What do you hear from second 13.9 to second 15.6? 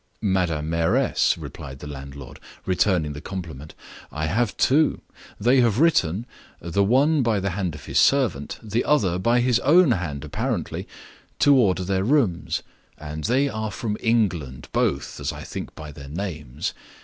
England, both, as I